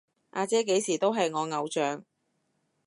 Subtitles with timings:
[0.31, 2.03] 阿姐幾時都係我偶像